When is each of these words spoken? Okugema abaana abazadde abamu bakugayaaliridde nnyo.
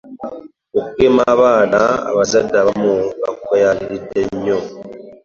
Okugema 0.79 1.21
abaana 1.33 1.79
abazadde 2.09 2.55
abamu 2.61 2.93
bakugayaaliridde 3.21 4.21
nnyo. 4.33 4.59